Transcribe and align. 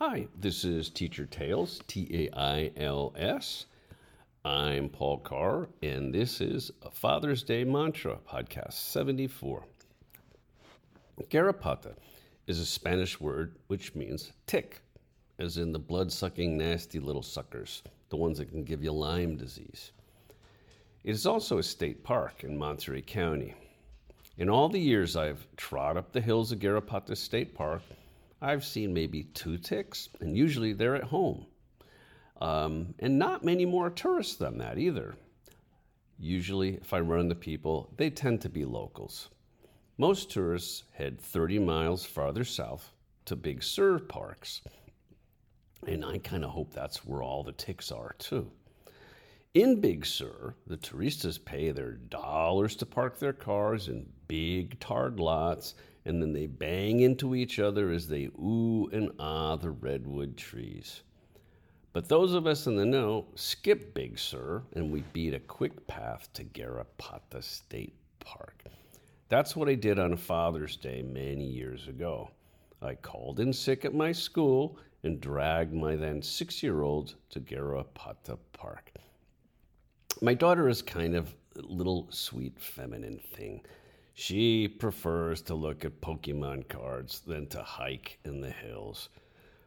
Hi, 0.00 0.28
this 0.40 0.62
is 0.64 0.90
Teacher 0.90 1.26
Tails, 1.26 1.80
T 1.88 2.06
A 2.12 2.38
I 2.38 2.70
L 2.76 3.12
S. 3.16 3.66
I'm 4.44 4.88
Paul 4.88 5.18
Carr, 5.18 5.68
and 5.82 6.14
this 6.14 6.40
is 6.40 6.70
a 6.82 6.90
Father's 6.92 7.42
Day 7.42 7.64
Mantra, 7.64 8.16
podcast 8.24 8.74
74. 8.74 9.64
Garrapata 11.28 11.96
is 12.46 12.60
a 12.60 12.64
Spanish 12.64 13.20
word 13.20 13.56
which 13.66 13.96
means 13.96 14.30
tick, 14.46 14.82
as 15.40 15.58
in 15.58 15.72
the 15.72 15.80
blood 15.80 16.12
sucking, 16.12 16.56
nasty 16.56 17.00
little 17.00 17.20
suckers, 17.20 17.82
the 18.10 18.16
ones 18.16 18.38
that 18.38 18.50
can 18.50 18.62
give 18.62 18.84
you 18.84 18.92
Lyme 18.92 19.36
disease. 19.36 19.90
It 21.02 21.10
is 21.10 21.26
also 21.26 21.58
a 21.58 21.62
state 21.64 22.04
park 22.04 22.44
in 22.44 22.56
Monterey 22.56 23.02
County. 23.02 23.52
In 24.36 24.48
all 24.48 24.68
the 24.68 24.78
years 24.78 25.16
I've 25.16 25.44
trod 25.56 25.96
up 25.96 26.12
the 26.12 26.20
hills 26.20 26.52
of 26.52 26.60
Garrapata 26.60 27.16
State 27.16 27.52
Park, 27.52 27.82
I've 28.40 28.64
seen 28.64 28.94
maybe 28.94 29.24
two 29.24 29.58
ticks, 29.58 30.08
and 30.20 30.36
usually 30.36 30.72
they're 30.72 30.94
at 30.94 31.04
home. 31.04 31.46
Um, 32.40 32.94
and 33.00 33.18
not 33.18 33.44
many 33.44 33.64
more 33.66 33.90
tourists 33.90 34.36
than 34.36 34.58
that 34.58 34.78
either. 34.78 35.16
Usually, 36.20 36.74
if 36.74 36.92
I 36.92 37.00
run 37.00 37.20
into 37.20 37.34
people, 37.34 37.92
they 37.96 38.10
tend 38.10 38.40
to 38.42 38.48
be 38.48 38.64
locals. 38.64 39.28
Most 39.96 40.30
tourists 40.30 40.84
head 40.92 41.20
30 41.20 41.58
miles 41.58 42.04
farther 42.04 42.44
south 42.44 42.92
to 43.24 43.34
Big 43.34 43.62
Sur 43.62 43.98
parks. 43.98 44.62
And 45.86 46.04
I 46.04 46.18
kind 46.18 46.44
of 46.44 46.50
hope 46.50 46.72
that's 46.72 47.04
where 47.04 47.22
all 47.22 47.42
the 47.42 47.52
ticks 47.52 47.90
are, 47.90 48.14
too. 48.18 48.50
In 49.54 49.80
Big 49.80 50.06
Sur, 50.06 50.54
the 50.66 50.76
touristas 50.76 51.38
pay 51.38 51.72
their 51.72 51.92
dollars 51.92 52.76
to 52.76 52.86
park 52.86 53.18
their 53.18 53.32
cars 53.32 53.88
in 53.88 54.08
big 54.28 54.78
tarred 54.78 55.18
lots, 55.18 55.74
and 56.08 56.22
then 56.22 56.32
they 56.32 56.46
bang 56.46 57.00
into 57.00 57.34
each 57.34 57.58
other 57.58 57.90
as 57.90 58.08
they 58.08 58.30
ooh 58.40 58.88
and 58.92 59.10
ah 59.20 59.56
the 59.56 59.70
redwood 59.70 60.38
trees. 60.38 61.02
But 61.92 62.08
those 62.08 62.32
of 62.32 62.46
us 62.46 62.66
in 62.66 62.76
the 62.76 62.86
know 62.86 63.26
skip 63.34 63.92
Big 63.92 64.18
Sur 64.18 64.62
and 64.74 64.90
we 64.90 65.02
beat 65.12 65.34
a 65.34 65.40
quick 65.40 65.86
path 65.86 66.32
to 66.32 66.44
Garrapata 66.44 67.42
State 67.42 67.94
Park. 68.20 68.64
That's 69.28 69.54
what 69.54 69.68
I 69.68 69.74
did 69.74 69.98
on 69.98 70.16
Father's 70.16 70.76
Day 70.76 71.02
many 71.02 71.44
years 71.44 71.88
ago. 71.88 72.30
I 72.80 72.94
called 72.94 73.38
in 73.38 73.52
sick 73.52 73.84
at 73.84 73.92
my 73.92 74.12
school 74.12 74.78
and 75.02 75.20
dragged 75.20 75.74
my 75.74 75.94
then 75.94 76.22
six 76.22 76.62
year 76.62 76.80
old 76.80 77.16
to 77.30 77.40
Garrapata 77.40 78.38
Park. 78.54 78.92
My 80.22 80.32
daughter 80.32 80.70
is 80.70 80.80
kind 80.80 81.14
of 81.14 81.34
a 81.56 81.60
little 81.60 82.06
sweet 82.10 82.58
feminine 82.58 83.20
thing. 83.34 83.60
She 84.20 84.66
prefers 84.66 85.42
to 85.42 85.54
look 85.54 85.84
at 85.84 86.00
Pokemon 86.00 86.68
cards 86.68 87.20
than 87.20 87.46
to 87.50 87.62
hike 87.62 88.18
in 88.24 88.40
the 88.40 88.50
hills. 88.50 89.10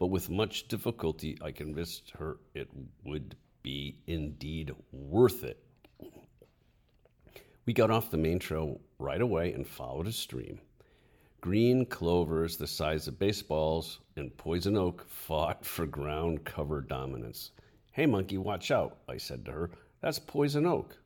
But 0.00 0.08
with 0.08 0.30
much 0.30 0.66
difficulty, 0.66 1.38
I 1.40 1.52
convinced 1.52 2.10
her 2.18 2.38
it 2.52 2.68
would 3.04 3.36
be 3.62 3.98
indeed 4.08 4.74
worth 4.90 5.44
it. 5.44 5.64
We 7.66 7.72
got 7.72 7.92
off 7.92 8.10
the 8.10 8.16
main 8.16 8.40
trail 8.40 8.80
right 8.98 9.20
away 9.20 9.52
and 9.52 9.64
followed 9.64 10.08
a 10.08 10.12
stream. 10.12 10.60
Green 11.40 11.86
clovers 11.86 12.56
the 12.56 12.66
size 12.66 13.06
of 13.06 13.20
baseballs 13.20 14.00
and 14.16 14.36
poison 14.36 14.76
oak 14.76 15.08
fought 15.08 15.64
for 15.64 15.86
ground 15.86 16.44
cover 16.44 16.80
dominance. 16.80 17.52
Hey, 17.92 18.06
monkey, 18.06 18.38
watch 18.38 18.72
out, 18.72 18.98
I 19.08 19.18
said 19.18 19.44
to 19.44 19.52
her. 19.52 19.70
That's 20.00 20.18
poison 20.18 20.66
oak. 20.66 20.96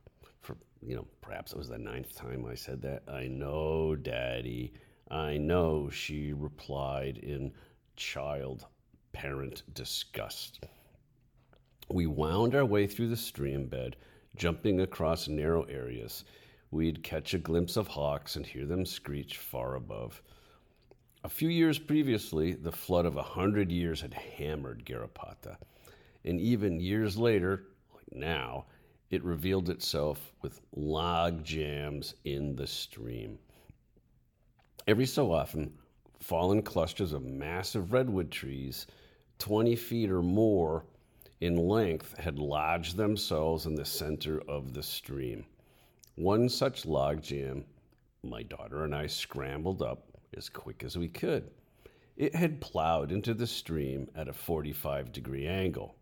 You 0.83 0.97
know, 0.97 1.07
perhaps 1.21 1.53
it 1.53 1.59
was 1.59 1.69
the 1.69 1.79
ninth 1.79 2.15
time 2.15 2.47
I 2.47 2.55
said 2.55 2.83
that. 2.83 3.03
I 3.09 3.27
know, 3.27 3.97
Daddy. 3.97 4.73
I 5.11 5.37
know, 5.37 5.89
she 5.91 6.33
replied 6.33 7.19
in 7.19 7.53
child 7.97 8.67
parent 9.13 9.63
disgust. 9.75 10.61
We 11.89 12.07
wound 12.07 12.55
our 12.55 12.65
way 12.65 12.87
through 12.87 13.09
the 13.09 13.17
stream 13.17 13.67
bed, 13.67 13.97
jumping 14.37 14.81
across 14.81 15.29
narrow 15.29 15.63
areas. 15.65 16.25
We'd 16.71 17.03
catch 17.03 17.33
a 17.33 17.39
glimpse 17.39 17.77
of 17.77 17.87
hawks 17.87 18.37
and 18.37 18.45
hear 18.45 18.67
them 18.67 18.85
screech 18.85 19.39
far 19.39 19.77
above. 19.77 20.21
A 21.25 21.29
few 21.29 21.49
years 21.49 21.79
previously, 21.79 22.53
the 22.55 22.73
flood 22.73 23.07
of 23.07 23.17
a 23.17 23.23
hundred 23.23 23.71
years 23.73 24.01
had 24.01 24.15
hammered 24.15 24.85
Garrapata. 24.85 25.57
And 26.25 26.41
even 26.41 26.81
years 26.81 27.17
later, 27.17 27.69
like 27.95 28.13
now, 28.13 28.67
it 29.11 29.23
revealed 29.23 29.71
itself 29.71 30.33
with 30.43 30.61
log 30.75 31.45
jams 31.45 32.15
in 32.25 32.57
the 32.57 32.67
stream. 32.67 33.39
Every 34.87 35.07
so 35.07 35.33
often, 35.33 35.73
fallen 36.21 36.63
clusters 36.63 37.13
of 37.13 37.23
massive 37.23 37.93
redwood 37.93 38.31
trees, 38.31 38.87
20 39.39 39.77
feet 39.77 40.11
or 40.11 40.23
more 40.23 40.85
in 41.41 41.57
length, 41.57 42.17
had 42.19 42.39
lodged 42.39 42.97
themselves 42.97 43.67
in 43.67 43.75
the 43.75 43.85
center 43.85 44.41
of 44.49 44.73
the 44.73 44.83
stream. 44.83 45.45
One 46.17 46.49
such 46.49 46.87
log 46.87 47.23
jam, 47.23 47.65
my 48.23 48.43
daughter 48.43 48.85
and 48.85 48.95
I 48.95 49.07
scrambled 49.07 49.83
up 49.83 50.09
as 50.37 50.49
quick 50.49 50.83
as 50.83 50.97
we 50.97 51.09
could. 51.09 51.51
It 52.17 52.35
had 52.35 52.61
plowed 52.61 53.13
into 53.13 53.35
the 53.35 53.47
stream 53.47 54.09
at 54.17 54.29
a 54.29 54.33
45 54.33 55.13
degree 55.13 55.47
angle 55.47 55.95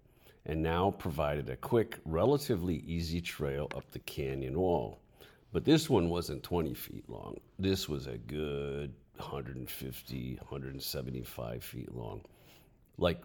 and 0.46 0.62
now 0.62 0.90
provided 0.90 1.48
a 1.48 1.56
quick, 1.56 1.98
relatively 2.04 2.76
easy 2.86 3.20
trail 3.20 3.68
up 3.74 3.90
the 3.90 3.98
canyon 4.00 4.58
wall. 4.58 5.00
But 5.52 5.64
this 5.64 5.88
one 5.88 6.10
wasn't 6.10 6.42
20 6.42 6.74
feet 6.74 7.08
long. 7.08 7.38
This 7.58 7.88
was 7.88 8.06
a 8.06 8.18
good 8.18 8.92
150, 9.16 10.38
175 10.40 11.64
feet 11.64 11.94
long. 11.94 12.20
Like 12.98 13.22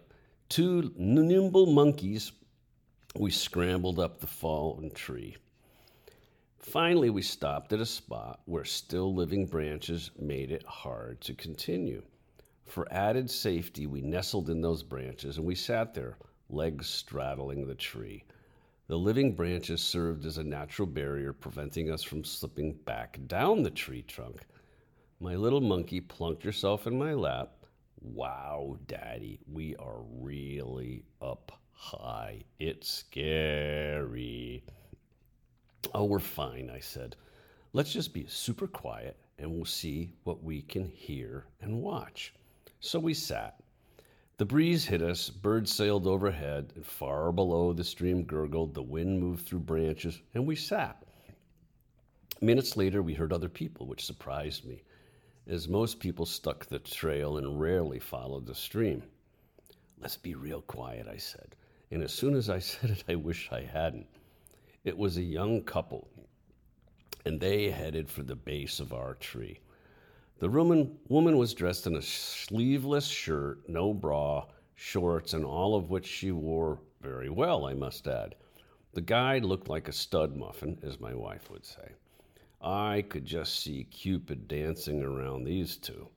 two 0.48 0.92
nimble 0.96 1.66
monkeys, 1.66 2.32
we 3.16 3.30
scrambled 3.30 3.98
up 3.98 4.20
the 4.20 4.26
fallen 4.26 4.90
tree. 4.92 5.36
Finally, 6.58 7.10
we 7.10 7.22
stopped 7.22 7.72
at 7.72 7.80
a 7.80 7.86
spot 7.86 8.40
where 8.44 8.64
still 8.64 9.14
living 9.14 9.46
branches 9.46 10.10
made 10.18 10.52
it 10.52 10.62
hard 10.64 11.20
to 11.22 11.34
continue. 11.34 12.02
For 12.66 12.86
added 12.92 13.28
safety, 13.28 13.86
we 13.86 14.00
nestled 14.00 14.50
in 14.50 14.60
those 14.60 14.82
branches 14.82 15.36
and 15.38 15.46
we 15.46 15.56
sat 15.56 15.94
there 15.94 16.16
legs 16.52 16.88
straddling 16.88 17.66
the 17.66 17.74
tree. 17.74 18.24
The 18.88 18.98
living 18.98 19.34
branches 19.34 19.80
served 19.80 20.26
as 20.26 20.38
a 20.38 20.44
natural 20.44 20.86
barrier, 20.86 21.32
preventing 21.32 21.90
us 21.90 22.02
from 22.02 22.24
slipping 22.24 22.72
back 22.84 23.18
down 23.26 23.62
the 23.62 23.70
tree 23.70 24.02
trunk. 24.02 24.40
My 25.20 25.36
little 25.36 25.60
monkey 25.60 26.00
plunked 26.00 26.42
herself 26.42 26.86
in 26.86 26.98
my 26.98 27.14
lap. 27.14 27.52
Wow, 28.00 28.78
Daddy, 28.86 29.38
we 29.46 29.76
are 29.76 30.02
really 30.18 31.04
up 31.20 31.52
high. 31.72 32.42
It's 32.58 32.88
scary. 32.88 34.64
Oh, 35.94 36.04
we're 36.04 36.18
fine, 36.18 36.70
I 36.70 36.80
said. 36.80 37.16
Let's 37.72 37.92
just 37.92 38.12
be 38.12 38.26
super 38.28 38.66
quiet 38.66 39.16
and 39.38 39.50
we'll 39.50 39.64
see 39.64 40.12
what 40.24 40.42
we 40.42 40.62
can 40.62 40.88
hear 40.88 41.46
and 41.60 41.80
watch. 41.80 42.34
So 42.80 42.98
we 42.98 43.14
sat. 43.14 43.62
The 44.40 44.46
breeze 44.46 44.86
hit 44.86 45.02
us, 45.02 45.28
birds 45.28 45.70
sailed 45.70 46.06
overhead, 46.06 46.72
and 46.74 46.86
far 46.86 47.30
below 47.30 47.74
the 47.74 47.84
stream 47.84 48.22
gurgled, 48.22 48.72
the 48.72 48.82
wind 48.82 49.20
moved 49.20 49.44
through 49.46 49.58
branches, 49.58 50.18
and 50.32 50.46
we 50.46 50.56
sat. 50.56 51.04
Minutes 52.40 52.74
later, 52.74 53.02
we 53.02 53.12
heard 53.12 53.34
other 53.34 53.50
people, 53.50 53.86
which 53.86 54.06
surprised 54.06 54.64
me, 54.64 54.82
as 55.46 55.68
most 55.68 56.00
people 56.00 56.24
stuck 56.24 56.64
the 56.64 56.78
trail 56.78 57.36
and 57.36 57.60
rarely 57.60 57.98
followed 57.98 58.46
the 58.46 58.54
stream. 58.54 59.02
Let's 60.00 60.16
be 60.16 60.34
real 60.34 60.62
quiet, 60.62 61.06
I 61.06 61.18
said. 61.18 61.54
And 61.90 62.02
as 62.02 62.14
soon 62.14 62.34
as 62.34 62.48
I 62.48 62.58
said 62.60 62.88
it, 62.88 63.04
I 63.10 63.16
wish 63.16 63.50
I 63.52 63.60
hadn't. 63.60 64.06
It 64.84 64.96
was 64.96 65.18
a 65.18 65.22
young 65.22 65.64
couple, 65.64 66.08
and 67.26 67.38
they 67.38 67.70
headed 67.70 68.08
for 68.08 68.22
the 68.22 68.36
base 68.36 68.80
of 68.80 68.94
our 68.94 69.16
tree. 69.16 69.60
The 70.40 70.48
woman, 70.48 70.98
woman 71.08 71.36
was 71.36 71.52
dressed 71.52 71.86
in 71.86 71.96
a 71.96 72.00
sleeveless 72.00 73.06
shirt, 73.06 73.68
no 73.68 73.92
bra, 73.92 74.46
shorts, 74.74 75.34
and 75.34 75.44
all 75.44 75.76
of 75.76 75.90
which 75.90 76.06
she 76.06 76.32
wore 76.32 76.80
very 77.02 77.28
well, 77.28 77.66
I 77.66 77.74
must 77.74 78.08
add. 78.08 78.36
The 78.94 79.02
guide 79.02 79.44
looked 79.44 79.68
like 79.68 79.86
a 79.86 79.92
stud 79.92 80.34
muffin, 80.34 80.78
as 80.82 80.98
my 80.98 81.14
wife 81.14 81.50
would 81.50 81.66
say. 81.66 81.92
I 82.62 83.02
could 83.02 83.26
just 83.26 83.58
see 83.58 83.84
Cupid 83.84 84.48
dancing 84.48 85.02
around 85.02 85.44
these 85.44 85.76
two. 85.76 86.08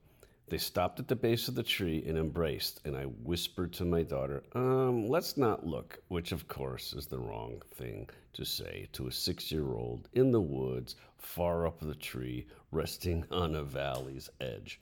They 0.50 0.57
stopped 0.57 1.00
at 1.00 1.07
the 1.07 1.16
base 1.16 1.48
of 1.48 1.56
the 1.56 1.63
tree 1.63 2.04
and 2.06 2.18
embraced, 2.18 2.81
and 2.86 2.98
I 2.98 3.06
whispered 3.06 3.72
to 3.74 3.86
my 3.86 4.04
daughter, 4.04 4.44
um, 4.54 5.07
let's 5.07 5.38
not 5.38 5.66
look, 5.66 6.01
which 6.10 6.34
of 6.34 6.48
course 6.50 6.92
is 6.94 7.07
the 7.07 7.18
wrong 7.18 7.62
thing 7.75 8.10
to 8.34 8.44
say 8.44 8.90
to 8.92 9.07
a 9.07 9.12
six 9.12 9.51
year 9.51 9.74
old 9.74 10.10
in 10.12 10.31
the 10.31 10.42
woods, 10.42 10.95
far 11.18 11.66
up 11.66 11.80
the 11.80 11.95
tree, 11.95 12.45
resting 12.72 13.25
on 13.31 13.56
a 13.56 13.63
valley's 13.63 14.30
edge. 14.42 14.80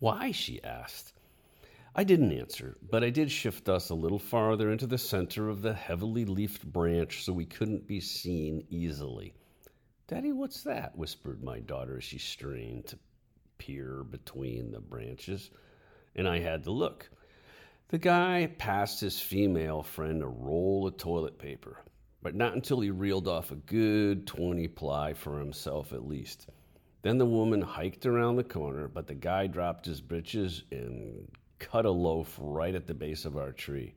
Why? 0.00 0.32
she 0.32 0.62
asked. 0.64 1.12
I 1.94 2.02
didn't 2.04 2.32
answer, 2.32 2.78
but 2.90 3.04
I 3.04 3.10
did 3.10 3.30
shift 3.30 3.68
us 3.68 3.90
a 3.90 3.94
little 3.94 4.18
farther 4.18 4.72
into 4.72 4.86
the 4.86 4.98
center 4.98 5.48
of 5.48 5.62
the 5.62 5.74
heavily 5.74 6.24
leafed 6.24 6.64
branch 6.64 7.24
so 7.24 7.32
we 7.32 7.46
couldn't 7.46 7.86
be 7.86 8.00
seen 8.00 8.66
easily. 8.70 9.34
Daddy, 10.08 10.32
what's 10.32 10.62
that? 10.64 10.96
whispered 10.96 11.44
my 11.44 11.60
daughter 11.60 11.98
as 11.98 12.04
she 12.04 12.18
strained 12.18 12.86
to 12.88 12.98
peer 13.60 14.02
between 14.02 14.72
the 14.72 14.80
branches, 14.80 15.50
and 16.16 16.26
I 16.26 16.40
had 16.40 16.64
to 16.64 16.70
look. 16.70 17.08
The 17.88 17.98
guy 17.98 18.50
passed 18.58 19.00
his 19.00 19.20
female 19.20 19.82
friend 19.82 20.22
a 20.22 20.26
roll 20.26 20.86
of 20.86 20.96
toilet 20.96 21.38
paper, 21.38 21.78
but 22.22 22.34
not 22.34 22.54
until 22.54 22.80
he 22.80 22.90
reeled 22.90 23.28
off 23.28 23.50
a 23.50 23.56
good 23.56 24.26
20 24.26 24.66
ply 24.68 25.12
for 25.12 25.38
himself 25.38 25.92
at 25.92 26.08
least. 26.08 26.48
Then 27.02 27.18
the 27.18 27.26
woman 27.26 27.60
hiked 27.60 28.06
around 28.06 28.36
the 28.36 28.44
corner, 28.44 28.88
but 28.88 29.06
the 29.06 29.14
guy 29.14 29.46
dropped 29.46 29.84
his 29.84 30.00
britches 30.00 30.64
and 30.70 31.28
cut 31.58 31.84
a 31.84 31.90
loaf 31.90 32.38
right 32.40 32.74
at 32.74 32.86
the 32.86 32.94
base 32.94 33.26
of 33.26 33.36
our 33.36 33.52
tree. 33.52 33.94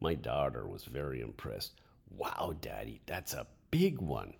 My 0.00 0.14
daughter 0.14 0.68
was 0.68 0.84
very 0.84 1.20
impressed. 1.20 1.80
Wow, 2.16 2.54
Daddy, 2.60 3.00
that's 3.06 3.34
a 3.34 3.46
big 3.70 4.00
one. 4.00 4.34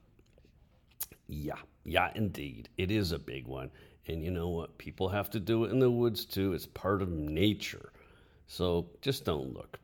Yeah, 1.30 1.58
yeah, 1.84 2.10
indeed. 2.16 2.68
It 2.76 2.90
is 2.90 3.12
a 3.12 3.18
big 3.18 3.46
one. 3.46 3.70
And 4.08 4.24
you 4.24 4.30
know 4.30 4.48
what? 4.48 4.78
People 4.78 5.08
have 5.08 5.30
to 5.30 5.40
do 5.40 5.64
it 5.64 5.70
in 5.70 5.78
the 5.78 5.90
woods 5.90 6.24
too. 6.24 6.52
It's 6.52 6.66
part 6.66 7.02
of 7.02 7.08
nature. 7.08 7.92
So 8.48 8.90
just 9.00 9.24
don't 9.24 9.54
look. 9.54 9.78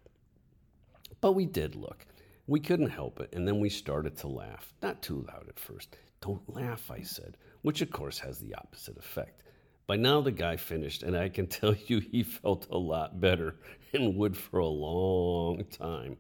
But 1.21 1.33
we 1.33 1.47
did 1.47 1.77
look. 1.77 2.05
We 2.49 2.59
couldn't 2.59 2.91
help 2.91 3.21
it. 3.21 3.33
And 3.33 3.47
then 3.47 3.61
we 3.61 3.69
started 3.69 4.17
to 4.19 4.29
laugh. 4.29 4.73
Not 4.83 5.03
too 5.03 5.25
loud 5.29 5.47
at 5.49 5.59
first. 5.59 5.97
Don't 6.21 6.53
laugh, 6.53 6.91
I 6.91 7.03
said, 7.03 7.37
which 7.63 7.81
of 7.81 7.91
course 7.91 8.19
has 8.19 8.39
the 8.39 8.55
opposite 8.55 8.99
effect. 8.99 9.43
By 9.87 9.97
now, 9.97 10.21
the 10.21 10.33
guy 10.33 10.57
finished, 10.57 11.05
and 11.05 11.17
I 11.17 11.29
can 11.29 11.47
tell 11.49 11.77
you 11.87 12.01
he 12.01 12.25
felt 12.25 12.67
a 12.71 12.79
lot 12.79 13.21
better 13.21 13.55
and 13.93 14.17
would 14.17 14.37
for 14.37 14.59
a 14.59 14.67
long 14.67 15.65
time. 15.67 16.17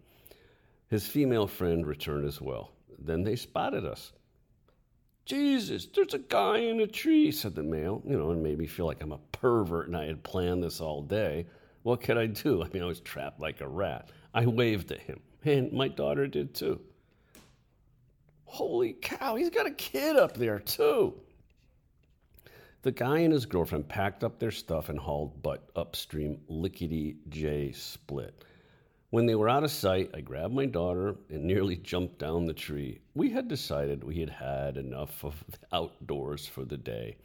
His 0.88 1.06
female 1.06 1.48
friend 1.48 1.84
returned 1.84 2.26
as 2.26 2.40
well. 2.40 2.70
Then 2.98 3.24
they 3.24 3.34
spotted 3.34 3.84
us. 3.84 4.12
Jesus, 5.26 5.86
there's 5.86 6.14
a 6.14 6.18
guy 6.18 6.58
in 6.58 6.78
a 6.80 6.86
tree, 6.86 7.32
said 7.32 7.56
the 7.56 7.62
male, 7.62 8.00
you 8.06 8.16
know, 8.16 8.30
and 8.30 8.42
made 8.44 8.58
me 8.58 8.68
feel 8.68 8.86
like 8.86 9.02
I'm 9.02 9.10
a 9.10 9.18
pervert 9.32 9.88
and 9.88 9.96
I 9.96 10.06
had 10.06 10.22
planned 10.22 10.62
this 10.62 10.80
all 10.80 11.02
day. 11.02 11.46
What 11.82 12.00
could 12.00 12.16
I 12.16 12.26
do? 12.26 12.62
I 12.64 12.68
mean, 12.68 12.82
I 12.82 12.86
was 12.86 13.00
trapped 13.00 13.40
like 13.40 13.60
a 13.60 13.68
rat. 13.68 14.10
I 14.32 14.46
waved 14.46 14.92
at 14.92 15.00
him, 15.00 15.20
and 15.44 15.72
my 15.72 15.88
daughter 15.88 16.28
did 16.28 16.54
too. 16.54 16.80
Holy 18.44 18.92
cow, 18.92 19.34
he's 19.34 19.50
got 19.50 19.66
a 19.66 19.72
kid 19.72 20.16
up 20.16 20.36
there 20.36 20.60
too. 20.60 21.14
The 22.82 22.92
guy 22.92 23.18
and 23.18 23.32
his 23.32 23.46
girlfriend 23.46 23.88
packed 23.88 24.22
up 24.22 24.38
their 24.38 24.52
stuff 24.52 24.88
and 24.88 24.98
hauled 24.98 25.42
butt 25.42 25.68
upstream 25.74 26.38
lickety 26.46 27.16
J 27.28 27.72
split. 27.72 28.44
When 29.10 29.26
they 29.26 29.36
were 29.36 29.48
out 29.48 29.62
of 29.62 29.70
sight, 29.70 30.10
I 30.14 30.20
grabbed 30.20 30.52
my 30.52 30.66
daughter 30.66 31.14
and 31.30 31.44
nearly 31.44 31.76
jumped 31.76 32.18
down 32.18 32.44
the 32.44 32.52
tree. 32.52 32.98
We 33.14 33.30
had 33.30 33.46
decided 33.46 34.02
we 34.02 34.18
had 34.18 34.30
had 34.30 34.76
enough 34.76 35.24
of 35.24 35.44
the 35.48 35.58
outdoors 35.72 36.48
for 36.48 36.64
the 36.64 36.76
day. 36.76 37.16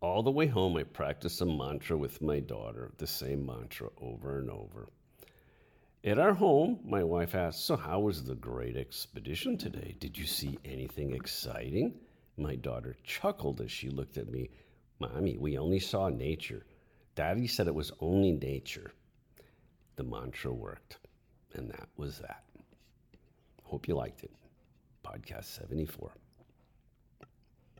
All 0.00 0.22
the 0.22 0.30
way 0.30 0.46
home, 0.46 0.74
I 0.78 0.84
practiced 0.84 1.42
a 1.42 1.44
mantra 1.44 1.98
with 1.98 2.22
my 2.22 2.40
daughter, 2.40 2.92
the 2.96 3.06
same 3.06 3.44
mantra 3.44 3.90
over 4.00 4.38
and 4.38 4.50
over. 4.50 4.88
At 6.02 6.18
our 6.18 6.32
home, 6.32 6.80
my 6.82 7.04
wife 7.04 7.34
asked, 7.34 7.66
So, 7.66 7.76
how 7.76 8.00
was 8.00 8.24
the 8.24 8.34
great 8.34 8.78
expedition 8.78 9.58
today? 9.58 9.96
Did 10.00 10.16
you 10.16 10.24
see 10.24 10.58
anything 10.64 11.12
exciting? 11.12 11.92
My 12.38 12.56
daughter 12.56 12.96
chuckled 13.04 13.60
as 13.60 13.70
she 13.70 13.90
looked 13.90 14.16
at 14.16 14.30
me. 14.30 14.48
Mommy, 14.98 15.36
we 15.36 15.58
only 15.58 15.78
saw 15.78 16.08
nature. 16.08 16.64
Daddy 17.14 17.46
said 17.46 17.66
it 17.66 17.74
was 17.74 17.92
only 18.00 18.32
nature 18.32 18.94
the 19.96 20.04
mantra 20.04 20.52
worked. 20.52 20.98
And 21.54 21.70
that 21.70 21.88
was 21.96 22.18
that. 22.18 22.44
Hope 23.64 23.88
you 23.88 23.94
liked 23.94 24.22
it. 24.22 24.30
Podcast 25.04 25.44
74. 25.44 26.12